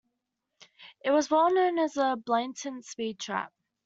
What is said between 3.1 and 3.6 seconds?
trap.